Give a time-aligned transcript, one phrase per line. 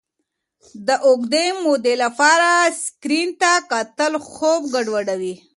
[0.87, 2.49] د اوږدې مودې لپاره
[2.83, 5.35] سکرین ته کتل خوب ګډوډوي.